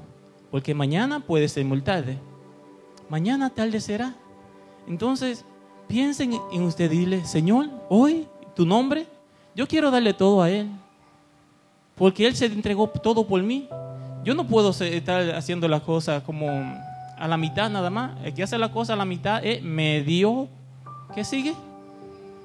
porque 0.52 0.74
mañana 0.74 1.22
puede 1.22 1.48
ser 1.48 1.64
muy 1.64 1.80
tarde. 1.80 2.20
Mañana 3.10 3.50
tarde 3.50 3.80
será. 3.80 4.14
Entonces, 4.88 5.46
piensen 5.88 6.40
en 6.52 6.64
usted 6.64 6.90
dile, 6.90 7.26
Señor, 7.26 7.70
hoy, 7.90 8.28
tu 8.56 8.66
nombre, 8.66 9.08
yo 9.56 9.68
quiero 9.68 9.92
darle 9.92 10.14
todo 10.14 10.42
a 10.42 10.50
Él. 10.50 10.70
Porque 11.96 12.28
Él 12.28 12.36
se 12.36 12.46
entregó 12.46 12.88
todo 12.88 13.26
por 13.26 13.42
mí. 13.42 13.68
Yo 14.24 14.36
no 14.36 14.46
puedo 14.46 14.70
estar 14.70 15.36
haciendo 15.36 15.68
las 15.68 15.82
cosas 15.82 16.22
como 16.24 16.48
a 16.48 17.28
la 17.28 17.38
mitad 17.38 17.70
nada 17.70 17.90
más. 17.90 18.12
El 18.24 18.34
que 18.34 18.44
hace 18.44 18.58
la 18.58 18.72
cosa 18.72 18.94
a 18.94 18.96
la 18.96 19.06
mitad 19.06 19.44
es 19.44 19.64
medio. 19.64 20.48
¿Qué 21.16 21.24
sigue? 21.24 21.56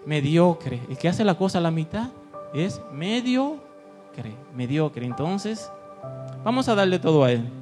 Mediocre. 0.07 0.81
El 0.89 0.97
que 0.97 1.09
hace 1.09 1.25
la 1.25 1.35
cosa 1.35 1.59
a 1.59 1.61
la 1.61 1.71
mitad 1.71 2.09
es 2.55 2.81
mediocre. 2.93 4.35
Mediocre. 4.55 5.05
Entonces, 5.05 5.71
vamos 6.45 6.69
a 6.69 6.75
darle 6.75 6.99
todo 6.99 7.25
a 7.25 7.33
Él. 7.33 7.62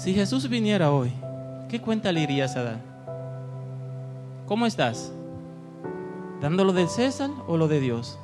Si 0.00 0.14
Jesús 0.14 0.48
viniera 0.48 0.92
hoy, 0.92 1.12
¿qué 1.68 1.78
cuenta 1.78 2.10
le 2.10 2.22
irías 2.22 2.56
a 2.56 2.62
dar? 2.62 2.78
¿Cómo 4.46 4.64
estás? 4.64 5.12
¿Dando 6.40 6.64
lo 6.64 6.72
del 6.72 6.88
César 6.88 7.28
o 7.46 7.58
lo 7.58 7.68
de 7.68 7.80
Dios? 7.80 8.18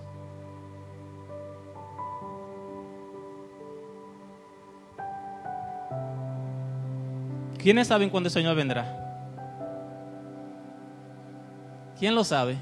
¿Quiénes 7.58 7.88
saben 7.88 8.08
cuándo 8.08 8.28
el 8.28 8.32
Señor 8.32 8.56
vendrá? 8.56 8.96
¿Quién 11.98 12.14
lo 12.14 12.24
sabe? 12.24 12.56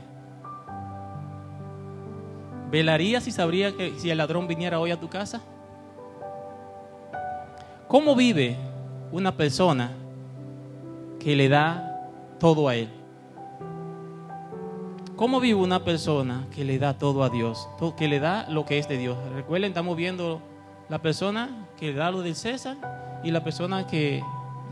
¿Velarías 2.69 3.23
si 3.23 3.31
sabría 3.31 3.77
que 3.77 3.97
si 3.97 4.11
el 4.11 4.19
ladrón 4.19 4.49
viniera 4.49 4.81
hoy 4.81 4.91
a 4.91 4.99
tu 4.99 5.09
casa? 5.09 5.41
¿Cómo 7.87 8.17
vive 8.17 8.57
una 9.15 9.37
persona 9.37 9.93
que 11.21 11.37
le 11.37 11.49
da 11.49 12.11
todo 12.41 12.67
a 12.67 12.75
Él? 12.75 12.89
¿Cómo 15.15 15.39
vive 15.39 15.55
una 15.55 15.85
persona 15.85 16.49
que 16.53 16.65
le 16.65 16.81
da 16.81 16.99
todo 16.99 17.23
a 17.23 17.31
Dios? 17.31 17.69
Que 17.97 18.09
le 18.09 18.19
da 18.19 18.45
lo 18.51 18.65
que 18.65 18.81
es 18.81 18.89
de 18.89 18.99
Dios. 18.99 19.17
Recuerden, 19.33 19.71
estamos 19.71 19.97
viendo 19.97 20.43
la 20.89 21.01
persona 21.01 21.69
que 21.79 21.93
le 21.93 21.95
da 21.95 22.11
lo 22.11 22.23
del 22.23 22.35
César 22.35 23.21
y 23.23 23.31
la 23.31 23.45
persona 23.45 23.87
que 23.87 24.21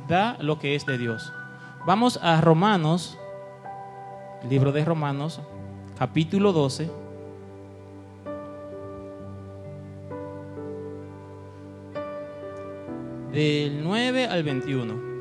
da 0.08 0.37
lo 0.40 0.58
que 0.58 0.75
es 0.75 0.84
de 0.87 0.99
Dios. 0.99 1.32
Vamos 1.87 2.18
a 2.20 2.40
Romanos, 2.40 3.16
libro 4.50 4.72
de 4.72 4.84
Romanos, 4.84 5.40
capítulo 5.96 6.52
12. 6.52 7.01
Del 13.32 13.82
9 13.82 14.26
al 14.26 14.42
21. 14.42 15.12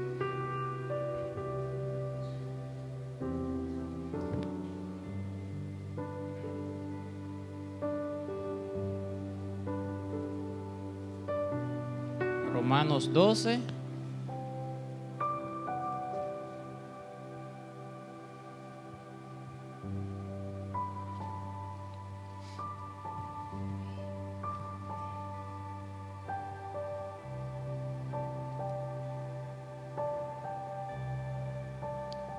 Romanos 12.54 13.14
12. 13.14 13.81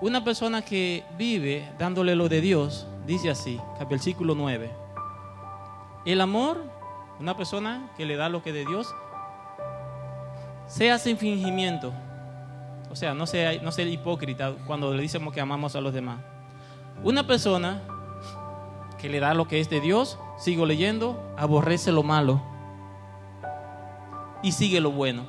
Una 0.03 0.25
persona 0.25 0.63
que 0.63 1.05
vive 1.17 1.71
dándole 1.79 2.17
lo 2.17 2.29
de 2.29 2.41
Dios, 2.41 2.89
dice 3.07 3.31
así, 3.31 3.61
versículo 3.89 4.35
9. 4.35 4.69
El 6.05 6.21
amor, 6.21 6.61
una 7.21 7.37
persona 7.37 7.89
que 7.97 8.05
le 8.05 8.17
da 8.17 8.29
lo 8.29 8.43
que 8.43 8.53
de 8.53 8.67
Dios, 8.67 8.93
sea 10.67 10.99
sin 10.99 11.17
fingimiento. 11.17 11.93
O 12.91 12.97
sea, 12.97 13.15
no 13.15 13.29
sea, 13.29 13.63
no 13.63 13.71
sea 13.71 13.87
hipócrita 13.87 14.57
cuando 14.67 14.93
le 14.93 15.03
decimos 15.03 15.33
que 15.33 15.41
amamos 15.41 15.77
a 15.77 15.81
los 15.81 15.95
demás. 15.95 16.19
Una 17.05 17.25
persona 17.25 17.81
que 19.01 19.09
le 19.09 19.21
da 19.21 19.35
lo 19.35 19.47
que 19.47 19.61
es 19.61 19.71
de 19.71 19.81
Dios, 19.81 20.19
sigo 20.37 20.67
leyendo, 20.67 21.17
aborrece 21.39 21.93
lo 21.93 22.03
malo 22.03 22.43
y 24.43 24.51
sigue 24.51 24.81
lo 24.81 24.91
bueno. 24.91 25.29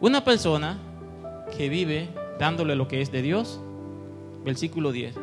Una 0.00 0.22
persona 0.22 0.76
que 1.56 1.70
vive 1.70 2.10
dándole 2.38 2.76
lo 2.76 2.88
que 2.88 3.00
es 3.00 3.12
de 3.12 3.22
Dios. 3.22 3.60
Versículo 4.44 4.92
10. 4.92 5.14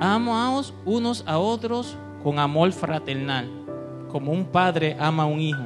Amaos 0.00 0.74
unos 0.84 1.24
a 1.26 1.38
otros 1.38 1.96
con 2.22 2.38
amor 2.38 2.72
fraternal, 2.72 3.48
como 4.10 4.32
un 4.32 4.46
padre 4.46 4.96
ama 4.98 5.24
a 5.24 5.26
un 5.26 5.40
hijo. 5.40 5.64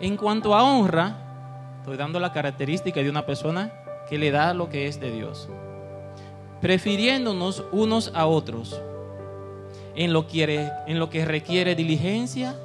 En 0.00 0.16
cuanto 0.16 0.54
a 0.54 0.62
honra, 0.62 1.78
estoy 1.78 1.96
dando 1.96 2.20
la 2.20 2.32
característica 2.32 3.02
de 3.02 3.10
una 3.10 3.26
persona 3.26 3.72
que 4.08 4.18
le 4.18 4.30
da 4.30 4.54
lo 4.54 4.68
que 4.68 4.88
es 4.88 5.00
de 5.00 5.10
Dios. 5.10 5.48
Prefiriéndonos 6.60 7.64
unos 7.72 8.12
a 8.14 8.26
otros 8.26 8.80
en 9.94 10.12
lo 10.12 10.26
que, 10.26 10.70
en 10.86 10.98
lo 10.98 11.10
que 11.10 11.24
requiere 11.24 11.74
diligencia, 11.74 12.56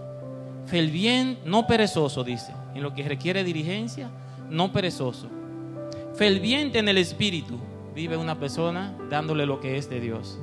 bien 0.72 1.38
no 1.44 1.68
perezoso, 1.68 2.24
dice, 2.24 2.54
en 2.74 2.84
lo 2.84 2.94
que 2.94 3.04
requiere 3.04 3.44
diligencia, 3.44 4.10
no 4.50 4.72
perezoso 4.72 5.28
Ferviente 6.16 6.80
en 6.80 6.90
el 6.90 6.98
Espíritu 6.98 7.58
vive 7.96 8.18
una 8.18 8.40
persona 8.40 8.96
dándole 9.10 9.46
lo 9.46 9.60
que 9.60 9.78
es 9.78 9.90
de 9.90 10.00
Dios. 10.00 10.38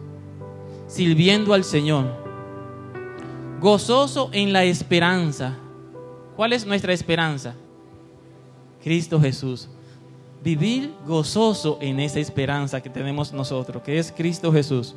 Sirviendo 0.87 1.53
al 1.53 1.65
Señor. 1.65 2.07
Gozoso 3.61 4.31
en 4.33 4.53
la 4.53 4.65
esperanza. 4.65 5.57
¿Cuál 6.37 6.53
es 6.53 6.67
nuestra 6.67 6.93
esperanza? 6.93 7.55
Cristo 8.83 9.21
Jesús. 9.21 9.69
Vivir 10.43 10.95
gozoso 11.07 11.79
en 11.81 12.01
esa 12.01 12.21
esperanza 12.21 12.81
que 12.81 12.89
tenemos 12.89 13.33
nosotros, 13.33 13.83
que 13.83 13.99
es 13.99 14.13
Cristo 14.13 14.53
Jesús. 14.53 14.95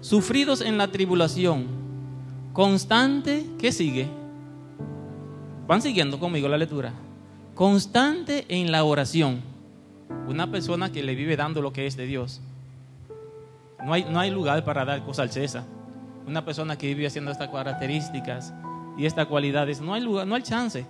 Sufridos 0.00 0.60
en 0.60 0.78
la 0.78 0.88
tribulación, 0.88 1.66
constante, 2.52 3.46
¿qué 3.58 3.72
sigue? 3.72 4.23
Van 5.66 5.80
siguiendo 5.80 6.18
conmigo 6.18 6.48
la 6.48 6.58
lectura. 6.58 6.92
Constante 7.54 8.44
en 8.48 8.70
la 8.70 8.84
oración. 8.84 9.40
Una 10.28 10.50
persona 10.50 10.92
que 10.92 11.02
le 11.02 11.14
vive 11.14 11.36
dando 11.36 11.62
lo 11.62 11.72
que 11.72 11.86
es 11.86 11.96
de 11.96 12.06
Dios. 12.06 12.40
No 13.82 13.92
hay, 13.92 14.04
no 14.04 14.20
hay 14.20 14.30
lugar 14.30 14.64
para 14.64 14.84
dar 14.84 15.02
cosas 15.04 15.24
al 15.24 15.30
César. 15.30 15.64
Una 16.26 16.44
persona 16.44 16.76
que 16.76 16.88
vive 16.88 17.06
haciendo 17.06 17.30
estas 17.30 17.48
características 17.48 18.52
y 18.96 19.06
estas 19.06 19.26
cualidades, 19.26 19.80
no 19.80 19.94
hay 19.94 20.02
lugar, 20.02 20.26
no 20.26 20.34
hay 20.34 20.42
chance. 20.42 20.86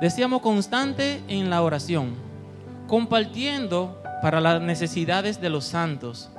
Decíamos 0.00 0.42
constante 0.42 1.22
en 1.28 1.48
la 1.48 1.62
oración, 1.62 2.14
compartiendo 2.86 4.02
para 4.20 4.40
las 4.40 4.60
necesidades 4.60 5.40
de 5.40 5.48
los 5.48 5.64
santos, 5.64 6.30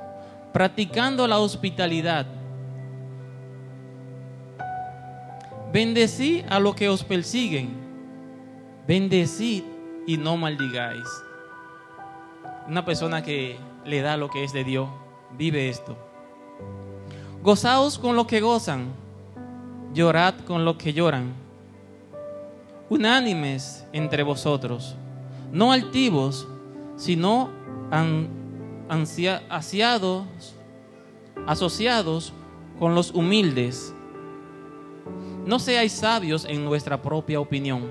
practicando 0.52 1.26
la 1.26 1.38
hospitalidad. 1.38 2.26
Bendecí 5.72 6.44
a 6.48 6.58
los 6.60 6.74
que 6.74 6.88
os 6.88 7.04
persiguen, 7.04 7.68
bendecid 8.86 9.64
y 10.06 10.16
no 10.16 10.38
maldigáis. 10.38 11.06
Una 12.66 12.86
persona 12.86 13.22
que 13.22 13.58
le 13.84 14.00
da 14.00 14.16
lo 14.16 14.30
que 14.30 14.44
es 14.44 14.54
de 14.54 14.64
Dios, 14.64 14.88
vive 15.36 15.68
esto. 15.68 15.98
Gozaos 17.42 17.98
con 17.98 18.16
lo 18.16 18.26
que 18.26 18.40
gozan, 18.40 18.86
llorad 19.92 20.36
con 20.46 20.64
lo 20.64 20.78
que 20.78 20.94
lloran. 20.94 21.34
Unánimes 22.88 23.84
entre 23.92 24.22
vosotros, 24.22 24.96
no 25.52 25.72
altivos, 25.72 26.48
sino 26.96 27.50
ansiados, 29.50 30.24
asociados 31.46 32.32
con 32.78 32.94
los 32.94 33.10
humildes. 33.10 33.94
No 35.48 35.58
seáis 35.58 35.92
sabios 35.92 36.44
en 36.44 36.62
nuestra 36.62 37.00
propia 37.00 37.40
opinión. 37.40 37.90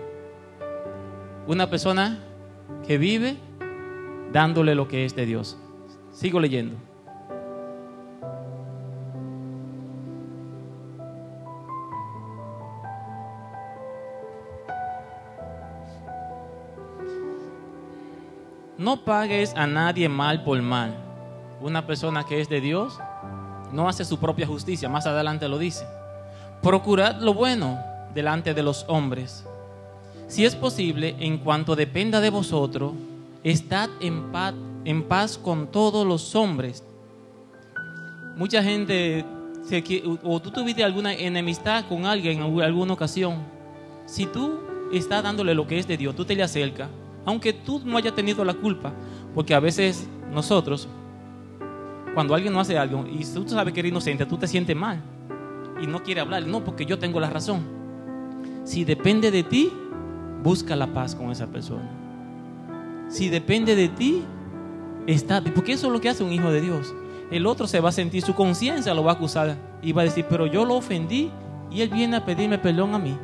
Una 1.47 1.67
persona 1.67 2.19
que 2.85 2.99
vive 2.99 3.35
dándole 4.31 4.75
lo 4.75 4.87
que 4.87 5.05
es 5.05 5.15
de 5.15 5.25
Dios. 5.25 5.57
Sigo 6.11 6.39
leyendo. 6.39 6.75
No 18.77 19.03
pagues 19.03 19.55
a 19.55 19.65
nadie 19.65 20.07
mal 20.09 20.43
por 20.43 20.61
mal. 20.61 20.95
Una 21.59 21.87
persona 21.87 22.23
que 22.23 22.39
es 22.39 22.49
de 22.49 22.61
Dios 22.61 22.99
no 23.71 23.89
hace 23.89 24.05
su 24.05 24.19
propia 24.19 24.45
justicia, 24.45 24.87
más 24.87 25.07
adelante 25.07 25.47
lo 25.47 25.57
dice. 25.57 25.96
Procurad 26.61 27.21
lo 27.21 27.33
bueno 27.33 27.79
delante 28.13 28.53
de 28.53 28.63
los 28.63 28.83
hombres. 28.87 29.45
Si 30.27 30.43
es 30.43 30.55
posible, 30.55 31.15
en 31.19 31.37
cuanto 31.37 31.75
dependa 31.75 32.19
de 32.19 32.29
vosotros, 32.29 32.93
estad 33.43 33.89
en 34.01 34.31
paz, 34.31 34.53
en 34.83 35.03
paz 35.03 35.37
con 35.37 35.67
todos 35.67 36.05
los 36.05 36.35
hombres. 36.35 36.83
Mucha 38.35 38.61
gente, 38.63 39.23
o 40.23 40.41
tú 40.41 40.51
tuviste 40.51 40.83
alguna 40.83 41.13
enemistad 41.13 41.85
con 41.87 42.05
alguien 42.05 42.41
en 42.41 42.61
alguna 42.61 42.93
ocasión, 42.93 43.37
si 44.05 44.25
tú 44.25 44.59
estás 44.91 45.23
dándole 45.23 45.53
lo 45.53 45.67
que 45.67 45.77
es 45.77 45.87
de 45.87 45.95
Dios, 45.95 46.15
tú 46.15 46.25
te 46.25 46.35
le 46.35 46.43
acercas, 46.43 46.89
aunque 47.25 47.53
tú 47.53 47.81
no 47.85 47.97
hayas 47.97 48.15
tenido 48.15 48.43
la 48.43 48.53
culpa, 48.53 48.91
porque 49.33 49.53
a 49.53 49.59
veces 49.59 50.07
nosotros, 50.33 50.87
cuando 52.13 52.33
alguien 52.33 52.51
no 52.51 52.59
hace 52.59 52.77
algo 52.77 53.05
y 53.07 53.23
tú 53.23 53.47
sabes 53.47 53.73
que 53.73 53.79
eres 53.79 53.91
inocente, 53.91 54.25
tú 54.25 54.37
te 54.37 54.47
sientes 54.47 54.75
mal 54.75 55.01
y 55.81 55.87
no 55.87 56.03
quiere 56.03 56.21
hablar, 56.21 56.45
no, 56.47 56.63
porque 56.63 56.85
yo 56.85 56.99
tengo 56.99 57.19
la 57.19 57.29
razón. 57.29 57.61
Si 58.63 58.83
depende 58.83 59.31
de 59.31 59.43
ti, 59.43 59.71
busca 60.43 60.75
la 60.75 60.87
paz 60.87 61.15
con 61.15 61.31
esa 61.31 61.47
persona 61.47 61.97
si 63.09 63.29
depende 63.29 63.75
de 63.75 63.87
ti, 63.87 64.23
está. 65.05 65.41
Porque 65.41 65.73
eso 65.73 65.87
es 65.87 65.93
lo 65.93 66.01
que 66.01 66.09
hace 66.09 66.23
un 66.23 66.31
hijo 66.31 66.51
de 66.51 66.61
Dios. 66.61 66.93
El 67.31 67.45
otro 67.45 67.67
se 67.67 67.79
va 67.79 67.89
a 67.89 67.93
sentir, 67.93 68.21
su 68.21 68.35
conciencia 68.35 68.93
lo 68.93 69.03
va 69.03 69.11
a 69.11 69.15
acusar 69.15 69.57
y 69.81 69.91
va 69.91 70.01
a 70.01 70.05
decir, 70.05 70.25
pero 70.29 70.45
yo 70.45 70.65
lo 70.65 70.75
ofendí 70.75 71.31
y 71.69 71.81
él 71.81 71.89
viene 71.89 72.17
a 72.17 72.25
pedirme 72.25 72.57
perdón 72.57 72.95
a 72.95 72.99
mí. 72.99 73.17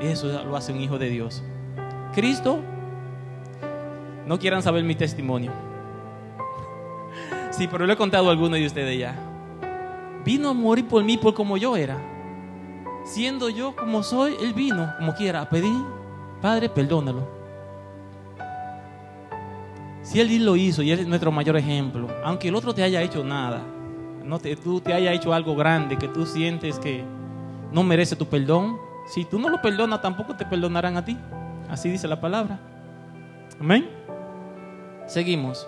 Eso 0.00 0.44
lo 0.44 0.56
hace 0.56 0.72
un 0.72 0.80
hijo 0.80 0.98
de 0.98 1.10
Dios. 1.10 1.42
Cristo, 2.14 2.60
no 4.26 4.38
quieran 4.38 4.62
saber 4.62 4.84
mi 4.84 4.94
testimonio. 4.94 5.52
Sí, 7.50 7.68
pero 7.70 7.86
lo 7.86 7.92
he 7.92 7.96
contado 7.96 8.26
a 8.28 8.32
alguno 8.32 8.56
de 8.56 8.66
ustedes 8.66 8.98
ya. 8.98 9.14
Vino 10.24 10.48
a 10.48 10.52
morir 10.54 10.86
por 10.86 11.04
mí 11.04 11.18
por 11.18 11.34
como 11.34 11.56
yo 11.56 11.76
era. 11.76 11.98
Siendo 13.04 13.50
yo 13.50 13.76
como 13.76 14.02
soy, 14.02 14.34
Él 14.40 14.54
vino 14.54 14.90
como 14.98 15.14
quiera 15.14 15.42
a 15.42 15.48
pedir, 15.48 15.76
Padre, 16.40 16.68
perdónalo. 16.68 17.28
Si 20.02 20.20
Él 20.20 20.44
lo 20.44 20.56
hizo 20.56 20.82
y 20.82 20.90
Él 20.90 21.00
es 21.00 21.06
nuestro 21.06 21.30
mayor 21.30 21.56
ejemplo, 21.56 22.08
aunque 22.24 22.48
el 22.48 22.54
otro 22.54 22.74
te 22.74 22.82
haya 22.82 23.02
hecho 23.02 23.22
nada, 23.22 23.62
no 24.24 24.38
te, 24.38 24.56
tú 24.56 24.80
te 24.80 24.94
haya 24.94 25.12
hecho 25.12 25.34
algo 25.34 25.54
grande 25.54 25.98
que 25.98 26.08
tú 26.08 26.24
sientes 26.24 26.78
que 26.78 27.04
no 27.72 27.82
merece 27.82 28.16
tu 28.16 28.26
perdón, 28.26 28.78
si 29.06 29.24
tú 29.24 29.38
no 29.38 29.48
lo 29.48 29.60
perdonas, 29.60 30.00
tampoco 30.00 30.34
te 30.34 30.46
perdonarán 30.46 30.96
a 30.96 31.04
ti. 31.04 31.16
Así 31.68 31.90
dice 31.90 32.08
la 32.08 32.20
palabra. 32.20 32.58
Amén. 33.60 33.88
Seguimos. 35.06 35.66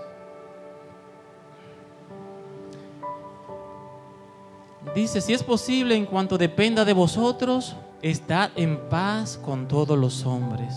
Dice, 4.96 5.20
si 5.20 5.34
es 5.34 5.42
posible, 5.42 5.94
en 5.94 6.06
cuanto 6.06 6.38
dependa 6.38 6.82
de 6.86 6.94
vosotros, 6.94 7.76
estad 8.00 8.48
en 8.56 8.78
paz 8.88 9.38
con 9.44 9.68
todos 9.68 9.98
los 9.98 10.24
hombres. 10.24 10.74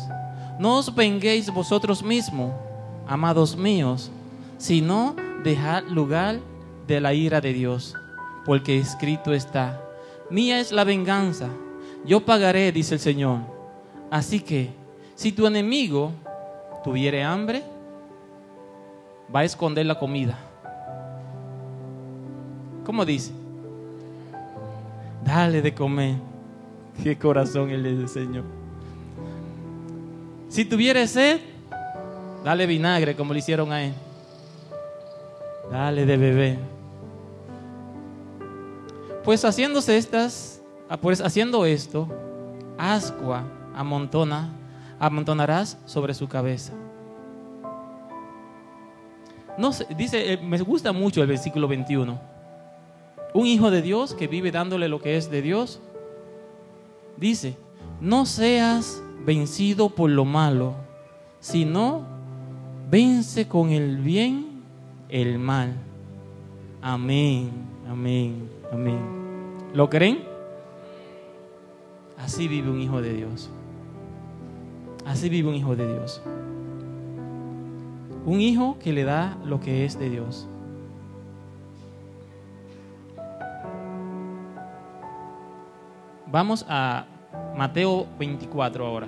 No 0.60 0.76
os 0.76 0.94
venguéis 0.94 1.50
vosotros 1.54 2.04
mismos 2.04 2.52
amados 3.08 3.56
míos, 3.56 4.12
sino 4.58 5.16
dejad 5.42 5.84
lugar 5.84 6.42
de 6.86 7.00
la 7.00 7.14
ira 7.14 7.40
de 7.40 7.54
Dios, 7.54 7.96
porque 8.46 8.78
escrito 8.78 9.34
está, 9.34 9.82
mía 10.30 10.60
es 10.60 10.74
la 10.74 10.84
venganza, 10.84 11.48
yo 12.04 12.20
pagaré, 12.26 12.74
dice 12.74 12.96
el 12.96 13.00
Señor. 13.00 13.40
Así 14.12 14.42
que, 14.42 14.70
si 15.16 15.32
tu 15.32 15.48
enemigo 15.48 16.12
tuviere 16.84 17.24
hambre, 17.24 17.64
va 19.34 19.40
a 19.40 19.46
esconder 19.46 19.86
la 19.86 19.98
comida. 19.98 20.38
¿Cómo 22.84 23.06
dice? 23.06 23.39
Dale 25.24 25.62
de 25.62 25.74
comer. 25.74 26.16
Qué 27.04 27.18
corazón 27.18 27.70
el 27.70 27.84
del 27.84 28.10
Señor. 28.10 28.44
Si 30.50 30.66
tuviere 30.66 31.08
sed, 31.08 31.40
Dale 32.44 32.66
vinagre 32.66 33.16
como 33.16 33.34
le 33.34 33.40
hicieron 33.40 33.72
a 33.72 33.84
él. 33.84 33.94
Dale 35.72 36.06
de 36.06 36.18
beber. 36.18 36.58
Pues 39.24 39.44
haciéndose 39.44 39.98
estas, 39.98 40.62
ah, 40.88 40.98
pues 40.98 41.22
haciendo 41.22 41.66
esto, 41.66 42.08
ascua 42.78 43.44
amontona, 43.76 44.50
amontonarás 45.00 45.78
sobre 45.86 46.14
su 46.14 46.28
cabeza. 46.28 46.74
No 49.58 49.72
dice, 49.96 50.34
eh, 50.34 50.38
me 50.38 50.58
gusta 50.62 50.94
mucho 50.94 51.22
el 51.22 51.28
versículo 51.28 51.68
21. 51.68 52.39
Un 53.34 53.46
hijo 53.46 53.70
de 53.72 53.82
Dios 53.82 54.14
que 54.14 54.28
vive 54.28 54.52
dándole 54.52 54.88
lo 54.88 55.02
que 55.02 55.18
es 55.18 55.30
de 55.30 55.42
Dios, 55.42 55.80
dice, 57.18 57.56
no 58.02 58.26
seas 58.26 59.04
vencido 59.26 59.90
por 59.90 60.10
lo 60.10 60.26
malo, 60.26 60.76
sino 61.40 62.04
vence 62.90 63.48
con 63.48 63.70
el 63.70 63.98
bien 63.98 64.64
el 65.10 65.38
mal. 65.38 65.76
Amén, 66.82 67.50
amén, 67.90 68.50
amén. 68.72 69.00
¿Lo 69.74 69.90
creen? 69.90 70.24
Así 72.18 72.48
vive 72.48 72.70
un 72.70 72.82
hijo 72.82 73.02
de 73.02 73.14
Dios. 73.14 73.50
Así 75.06 75.30
vive 75.30 75.50
un 75.50 75.56
hijo 75.56 75.76
de 75.76 75.88
Dios. 75.88 76.22
Un 78.26 78.42
hijo 78.42 78.78
que 78.80 78.94
le 78.94 79.04
da 79.04 79.38
lo 79.46 79.60
que 79.60 79.86
es 79.86 79.98
de 79.98 80.10
Dios. 80.10 80.48
Vamos 86.32 86.64
a 86.70 87.06
Mateo 87.56 88.06
24 88.20 88.86
ahora. 88.86 89.08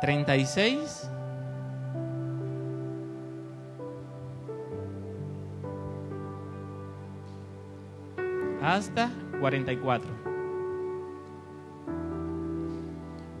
Treinta 0.00 0.36
y 0.36 0.46
seis. 0.46 1.08
Hasta 8.62 9.10
cuarenta 9.38 9.70
y 9.72 9.76
cuatro. 9.76 10.31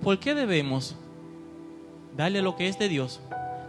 ¿Por 0.02 0.18
qué 0.18 0.34
debemos 0.34 0.96
darle 2.16 2.42
lo 2.42 2.56
que 2.56 2.66
es 2.66 2.76
de 2.76 2.88
Dios? 2.88 3.20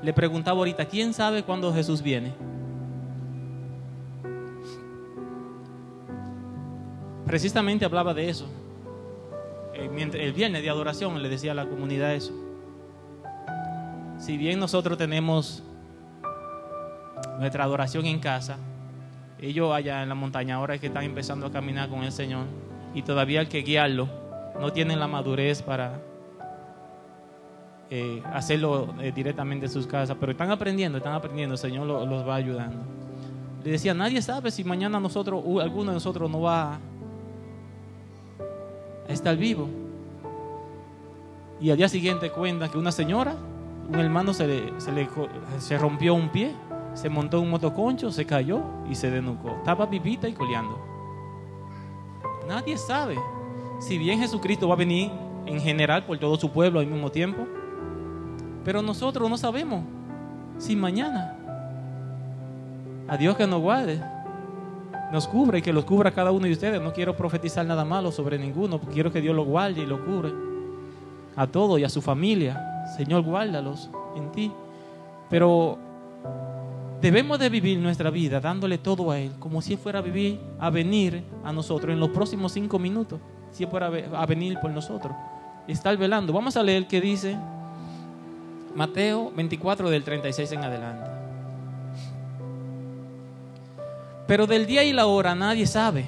Le 0.02 0.13
preguntaba 0.13 0.58
ahorita, 0.58 0.86
¿quién 0.86 1.13
sabe 1.13 1.43
cuándo 1.43 1.72
Jesús 1.72 2.02
viene? 2.02 2.34
Precisamente 7.28 7.86
hablaba 7.86 8.15
de 8.15 8.30
eso. 8.30 8.48
El 9.76 10.34
viernes 10.34 10.63
de 10.63 10.69
adoración 10.69 11.22
le 11.22 11.30
decía 11.30 11.52
a 11.52 11.56
la 11.56 11.67
comunidad 11.67 12.13
eso. 12.15 12.34
Si 14.17 14.36
bien 14.38 14.60
nosotros 14.60 14.98
tenemos 14.98 15.63
nuestra 17.39 17.63
adoración 17.63 18.06
en 18.08 18.19
casa, 18.19 18.58
ellos 19.39 19.72
allá 19.72 20.02
en 20.02 20.10
la 20.10 20.15
montaña 20.15 20.56
ahora 20.56 20.76
es 20.76 20.82
que 20.82 20.88
están 20.88 21.04
empezando 21.04 21.46
a 21.46 21.52
caminar 21.52 21.89
con 21.89 22.04
el 22.04 22.12
Señor 22.12 22.46
y 22.96 23.04
todavía 23.04 23.41
hay 23.41 23.48
que 23.48 23.62
guiarlo, 23.62 24.08
no 24.60 24.72
tienen 24.72 25.00
la 25.00 25.08
madurez 25.08 25.62
para 25.62 26.00
eh, 27.89 28.22
hacerlo 28.34 28.93
eh, 29.00 29.12
directamente 29.13 29.65
en 29.67 29.72
sus 29.72 29.88
casas, 29.88 30.17
pero 30.19 30.32
están 30.32 30.52
aprendiendo, 30.52 30.98
están 30.98 31.13
aprendiendo, 31.13 31.54
el 31.54 31.60
Señor 31.60 31.88
los 31.88 32.28
va 32.28 32.36
ayudando. 32.36 32.82
Le 33.63 33.72
decía, 33.72 33.93
nadie 33.93 34.22
sabe 34.22 34.52
si 34.52 34.63
mañana 34.63 35.00
nosotros, 35.00 35.43
alguno 35.62 35.91
de 35.91 35.96
nosotros 35.96 36.30
no 36.30 36.41
va 36.41 36.74
a 36.74 36.80
estar 39.08 39.38
vivo. 39.38 39.69
Y 41.62 41.69
al 41.72 41.78
día 41.78 41.88
siguiente 41.88 42.30
cuenta 42.30 42.69
que 42.69 42.78
una 42.78 42.91
señora, 42.91 43.36
un 43.88 44.00
hermano 44.00 44.34
se 44.34 44.48
le, 44.48 44.82
se 44.82 44.91
se 45.60 45.78
rompió 45.78 46.13
un 46.13 46.30
pie 46.30 46.54
se 46.93 47.10
montó 47.10 47.41
un 47.41 47.50
motoconcho, 47.50 48.12
se 48.12 48.26
cayó 48.26 48.62
y 48.89 48.96
se 48.96 49.10
denucó. 49.10 49.50
Estaba 49.58 49.86
vivita 49.86 50.28
y 50.28 50.34
coleando. 50.34 50.80
Nadie 52.48 52.78
sabe 52.78 53.17
si 53.80 53.98
bien 53.98 54.19
Jesucristo 54.19 54.67
va 54.67 54.76
a 54.76 54.78
venir 54.78 55.12
en 55.46 55.60
general 55.60 56.06
por 56.06 56.17
todo 56.19 56.38
su 56.38 56.52
pueblo 56.52 56.80
al 56.80 56.88
mismo 56.88 57.12
tiempo. 57.12 57.48
Pero 58.63 58.82
nosotros 58.82 59.30
no 59.30 59.38
sabemos 59.38 59.84
si 60.58 60.76
mañana. 60.76 61.38
A 63.08 63.17
Dios 63.17 63.36
que 63.36 63.45
nos 63.45 63.62
guarde, 63.62 64.02
nos 65.12 65.28
cubra 65.28 65.58
y 65.58 65.62
que 65.62 65.73
los 65.73 65.86
cubra 65.86 66.12
cada 66.12 66.32
uno 66.32 66.45
de 66.45 66.54
ustedes. 66.54 66.82
No 66.82 66.93
quiero 66.93 67.15
profetizar 67.15 67.65
nada 67.65 67.86
malo 67.86 68.12
sobre 68.12 68.38
ninguno. 68.38 68.80
Quiero 68.80 69.12
que 69.12 69.21
Dios 69.21 69.36
lo 69.36 69.45
guarde 69.45 69.82
y 69.82 69.86
lo 69.86 70.04
cubre. 70.06 70.32
A 71.36 71.47
todos 71.47 71.80
y 71.80 71.84
a 71.84 71.89
su 71.89 72.02
familia. 72.02 72.86
Señor, 72.95 73.23
guárdalos 73.23 73.89
en 74.15 74.32
ti. 74.32 74.52
Pero 75.30 75.78
Debemos 77.04 77.38
de 77.38 77.49
vivir 77.49 77.80
nuestra 77.80 78.10
vida 78.10 78.39
dándole 78.39 78.78
todo 78.78 79.12
a 79.12 79.19
Él, 79.19 79.34
como 79.38 79.62
si 79.62 79.76
fuera 79.76 79.99
a 79.99 80.02
vivir, 80.02 80.39
a 80.58 80.69
venir 80.69 81.21
a 81.43 81.52
nosotros 81.52 81.91
en 81.91 81.99
los 81.99 82.12
próximos 82.12 82.54
cinco 82.54 82.80
minutos, 82.80 83.19
si 83.52 83.65
fuera 83.65 83.88
a 83.88 84.26
venir 84.26 84.58
por 84.62 84.71
nosotros. 84.71 85.13
Estar 85.67 85.97
velando. 85.97 86.32
Vamos 86.32 86.56
a 86.56 86.63
leer 86.63 86.88
qué 86.88 87.02
dice 87.02 87.38
Mateo 88.76 89.32
24 89.36 89.90
del 89.90 90.04
36 90.04 90.52
en 90.52 90.64
adelante. 90.64 91.10
Pero 94.28 94.48
del 94.48 94.66
día 94.66 94.84
y 94.84 94.94
la 94.94 95.06
hora 95.06 95.36
nadie 95.36 95.68
sabe, 95.68 96.06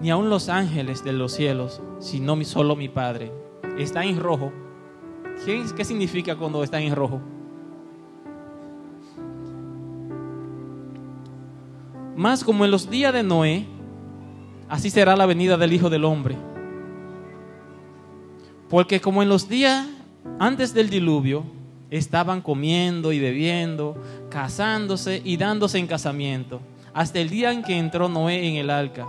ni 0.00 0.10
aun 0.10 0.28
los 0.28 0.48
ángeles 0.48 1.04
de 1.04 1.12
los 1.12 1.32
cielos, 1.32 1.80
sino 2.00 2.42
solo 2.44 2.76
mi 2.76 2.88
Padre. 2.88 3.32
Está 3.78 4.04
en 4.04 4.18
rojo. 4.18 4.52
¿Qué 5.46 5.84
significa 5.84 6.36
cuando 6.36 6.62
está 6.62 6.80
en 6.80 6.94
rojo? 6.94 7.20
Más 12.16 12.44
como 12.44 12.64
en 12.64 12.70
los 12.70 12.90
días 12.90 13.14
de 13.14 13.22
Noé, 13.22 13.66
así 14.68 14.90
será 14.90 15.16
la 15.16 15.26
venida 15.26 15.56
del 15.56 15.72
Hijo 15.72 15.88
del 15.88 16.04
Hombre. 16.04 16.36
Porque 18.68 19.00
como 19.00 19.22
en 19.22 19.28
los 19.28 19.48
días 19.48 19.86
antes 20.38 20.74
del 20.74 20.90
diluvio, 20.90 21.44
estaban 21.92 22.40
comiendo 22.40 23.12
y 23.12 23.20
bebiendo, 23.20 23.96
casándose 24.28 25.22
y 25.24 25.36
dándose 25.36 25.78
en 25.78 25.86
casamiento, 25.86 26.60
hasta 26.92 27.20
el 27.20 27.30
día 27.30 27.52
en 27.52 27.62
que 27.62 27.78
entró 27.78 28.08
Noé 28.08 28.48
en 28.48 28.56
el 28.56 28.68
arca. 28.68 29.06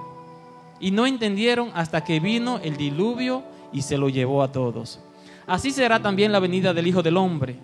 Y 0.79 0.91
no 0.91 1.07
entendieron 1.07 1.71
hasta 1.73 2.03
que 2.03 2.19
vino 2.19 2.59
el 2.59 2.77
diluvio 2.77 3.41
y 3.71 3.81
se 3.81 3.97
lo 3.97 4.09
llevó 4.09 4.43
a 4.43 4.51
todos. 4.51 4.99
Así 5.47 5.71
será 5.71 6.01
también 6.01 6.31
la 6.31 6.39
venida 6.39 6.73
del 6.73 6.85
Hijo 6.85 7.01
del 7.01 7.17
Hombre. 7.17 7.55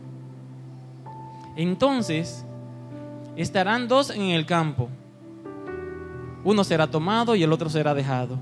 Entonces 1.56 2.44
estarán 3.36 3.88
dos 3.88 4.10
en 4.10 4.22
el 4.22 4.48
campo 4.48 4.90
uno 6.44 6.64
será 6.64 6.88
tomado 6.88 7.36
y 7.36 7.44
el 7.44 7.52
otro 7.52 7.70
será 7.70 7.94
dejado. 7.94 8.40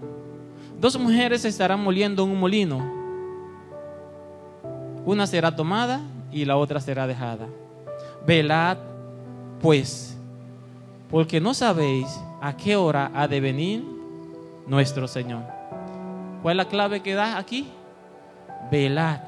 Dos 0.79 0.99
mujeres 0.99 1.45
estarán 1.45 1.83
moliendo 1.83 2.23
en 2.23 2.29
un 2.29 2.39
molino. 2.39 2.93
Una 5.05 5.25
será 5.25 5.55
tomada 5.55 6.01
y 6.31 6.45
la 6.45 6.57
otra 6.57 6.79
será 6.79 7.07
dejada. 7.07 7.47
Velad, 8.25 8.77
pues, 9.61 10.17
porque 11.09 11.39
no 11.39 11.53
sabéis 11.53 12.07
a 12.41 12.55
qué 12.55 12.75
hora 12.75 13.11
ha 13.13 13.27
de 13.27 13.39
venir 13.39 13.83
nuestro 14.67 15.07
Señor. 15.07 15.43
¿Cuál 16.41 16.59
es 16.59 16.65
la 16.65 16.69
clave 16.69 17.01
que 17.01 17.13
da 17.13 17.37
aquí? 17.37 17.67
Velad. 18.71 19.19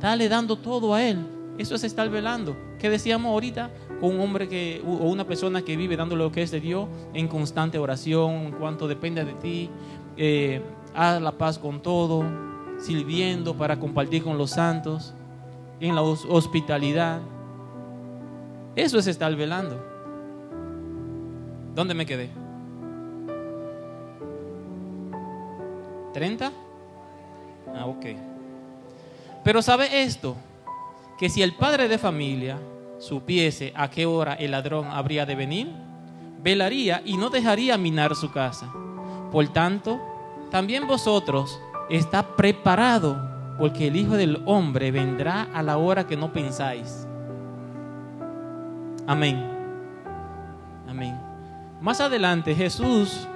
Dale 0.00 0.28
dando 0.28 0.56
todo 0.56 0.94
a 0.94 1.02
Él. 1.02 1.26
Eso 1.58 1.74
es 1.74 1.84
estar 1.84 2.08
velando. 2.08 2.56
¿Qué 2.78 2.90
decíamos 2.90 3.30
ahorita? 3.30 3.70
un 4.02 4.20
hombre 4.20 4.48
que, 4.48 4.82
o 4.84 5.08
una 5.08 5.24
persona 5.24 5.62
que 5.62 5.76
vive 5.76 5.96
dando 5.96 6.16
lo 6.16 6.32
que 6.32 6.42
es 6.42 6.50
de 6.50 6.60
Dios 6.60 6.88
en 7.14 7.28
constante 7.28 7.78
oración, 7.78 8.32
en 8.32 8.52
cuanto 8.52 8.88
depende 8.88 9.24
de 9.24 9.34
ti, 9.34 9.70
eh, 10.16 10.60
haz 10.94 11.22
la 11.22 11.32
paz 11.32 11.58
con 11.58 11.80
todo, 11.80 12.24
sirviendo 12.82 13.56
para 13.56 13.78
compartir 13.78 14.22
con 14.22 14.36
los 14.36 14.50
santos, 14.50 15.14
en 15.80 15.94
la 15.94 16.02
hospitalidad. 16.02 17.20
Eso 18.76 18.98
es 18.98 19.06
estar 19.06 19.34
velando. 19.34 19.82
¿Dónde 21.74 21.94
me 21.94 22.04
quedé? 22.04 22.30
¿30? 26.12 26.50
Ah, 27.74 27.86
ok. 27.86 28.06
Pero 29.44 29.62
sabe 29.62 30.02
esto, 30.02 30.36
que 31.18 31.28
si 31.28 31.42
el 31.42 31.54
padre 31.54 31.88
de 31.88 31.98
familia 31.98 32.58
supiese 32.98 33.72
a 33.74 33.90
qué 33.90 34.06
hora 34.06 34.34
el 34.34 34.50
ladrón 34.50 34.86
habría 34.86 35.24
de 35.26 35.34
venir, 35.34 35.72
velaría 36.42 37.02
y 37.04 37.16
no 37.16 37.30
dejaría 37.30 37.78
minar 37.78 38.14
su 38.14 38.30
casa. 38.30 38.72
Por 39.30 39.48
tanto, 39.48 40.00
también 40.50 40.86
vosotros 40.86 41.58
está 41.90 42.36
preparado, 42.36 43.16
porque 43.58 43.88
el 43.88 43.96
Hijo 43.96 44.16
del 44.16 44.42
Hombre 44.46 44.90
vendrá 44.90 45.48
a 45.54 45.62
la 45.62 45.76
hora 45.76 46.06
que 46.06 46.16
no 46.16 46.32
pensáis. 46.32 47.06
Amén. 49.06 49.44
Amén. 50.88 51.18
Más 51.80 52.00
adelante 52.00 52.54
Jesús, 52.54 53.26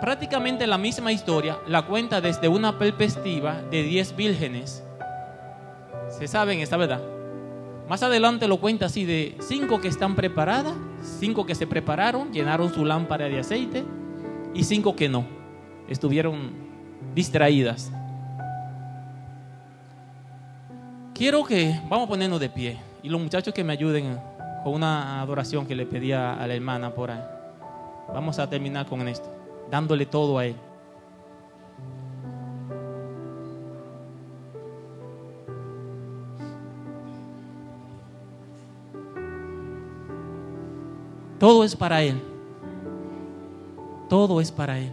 prácticamente 0.00 0.66
la 0.66 0.78
misma 0.78 1.12
historia, 1.12 1.58
la 1.66 1.86
cuenta 1.86 2.20
desde 2.20 2.48
una 2.48 2.78
perspectiva 2.78 3.60
de 3.70 3.82
diez 3.82 4.14
vírgenes. 4.14 4.84
Se 6.08 6.28
saben 6.28 6.60
esta 6.60 6.76
verdad. 6.76 7.00
Más 7.88 8.02
adelante 8.02 8.46
lo 8.48 8.58
cuenta 8.58 8.86
así 8.86 9.04
de 9.04 9.36
cinco 9.40 9.80
que 9.80 9.88
están 9.88 10.14
preparadas, 10.14 10.74
cinco 11.18 11.44
que 11.46 11.54
se 11.54 11.66
prepararon, 11.66 12.32
llenaron 12.32 12.72
su 12.72 12.84
lámpara 12.84 13.26
de 13.26 13.40
aceite 13.40 13.84
y 14.54 14.64
cinco 14.64 14.94
que 14.94 15.08
no, 15.08 15.26
estuvieron 15.92 16.50
distraídas. 17.14 17.92
Quiero 21.14 21.44
que 21.44 21.78
vamos 21.88 22.06
a 22.06 22.08
ponernos 22.08 22.40
de 22.40 22.48
pie 22.48 22.78
y 23.02 23.08
los 23.08 23.20
muchachos 23.20 23.54
que 23.54 23.62
me 23.62 23.74
ayuden 23.74 24.18
con 24.64 24.74
una 24.74 25.20
adoración 25.20 25.66
que 25.66 25.74
le 25.74 25.86
pedía 25.86 26.34
a 26.34 26.46
la 26.46 26.54
hermana 26.54 26.94
por 26.94 27.10
ahí. 27.10 27.22
Vamos 28.12 28.38
a 28.38 28.48
terminar 28.48 28.86
con 28.86 29.06
esto, 29.06 29.28
dándole 29.70 30.06
todo 30.06 30.38
a 30.38 30.46
él. 30.46 30.56
Todo 41.42 41.64
es 41.64 41.74
para 41.74 42.04
Él. 42.04 42.22
Todo 44.08 44.40
es 44.40 44.52
para 44.52 44.78
Él. 44.78 44.92